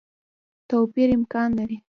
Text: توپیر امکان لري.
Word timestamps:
توپیر 0.69 1.09
امکان 1.17 1.49
لري. 1.67 1.77